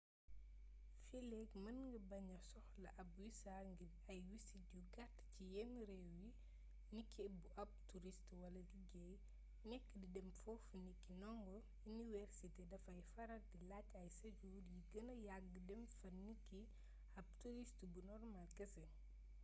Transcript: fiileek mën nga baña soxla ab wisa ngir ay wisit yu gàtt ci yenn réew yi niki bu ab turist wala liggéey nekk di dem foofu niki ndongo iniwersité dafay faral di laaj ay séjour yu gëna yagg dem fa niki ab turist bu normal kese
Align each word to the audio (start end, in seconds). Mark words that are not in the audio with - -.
fiileek 1.07 1.51
mën 1.63 1.77
nga 1.87 1.99
baña 2.11 2.37
soxla 2.51 2.89
ab 3.01 3.09
wisa 3.21 3.53
ngir 3.71 3.91
ay 4.11 4.19
wisit 4.29 4.65
yu 4.75 4.81
gàtt 4.95 5.15
ci 5.31 5.43
yenn 5.55 5.75
réew 5.89 6.05
yi 6.19 6.29
niki 6.95 7.23
bu 7.39 7.45
ab 7.61 7.69
turist 7.89 8.27
wala 8.41 8.49
liggéey 8.73 9.15
nekk 9.69 9.85
di 9.99 10.07
dem 10.15 10.29
foofu 10.41 10.75
niki 10.87 11.11
ndongo 11.17 11.57
iniwersité 11.91 12.61
dafay 12.71 13.01
faral 13.13 13.41
di 13.51 13.57
laaj 13.69 13.87
ay 13.99 14.09
séjour 14.19 14.55
yu 14.71 14.77
gëna 14.91 15.13
yagg 15.27 15.53
dem 15.69 15.81
fa 15.99 16.09
niki 16.27 16.61
ab 17.19 17.27
turist 17.41 17.79
bu 17.91 17.99
normal 18.09 18.47
kese 18.57 18.85